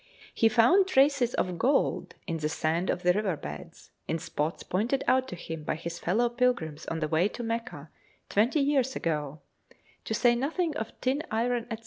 He 0.33 0.49
found 0.49 0.87
traces 0.87 1.35
of 1.35 1.59
gold 1.59 2.15
in 2.25 2.37
the 2.37 2.49
sand 2.49 2.89
of 2.89 3.03
the 3.03 3.13
river 3.13 3.37
beds, 3.37 3.91
in 4.07 4.17
spots 4.17 4.63
pointed 4.63 5.03
out 5.07 5.27
to 5.27 5.35
him 5.35 5.63
by 5.63 5.75
his 5.75 5.99
fellow 5.99 6.27
pilgrims 6.27 6.87
on 6.87 7.01
the 7.01 7.07
way 7.07 7.27
to 7.27 7.43
Mecca 7.43 7.91
twenty 8.27 8.61
years 8.61 8.95
ago, 8.95 9.41
to 10.05 10.15
say 10.15 10.33
nothing 10.35 10.75
of 10.75 10.99
tin, 11.01 11.21
iron, 11.29 11.67
&c. 11.71 11.77